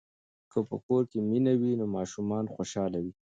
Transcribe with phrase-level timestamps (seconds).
[0.51, 3.13] که په کور کې مینه وي نو ماشومان خوشاله وي.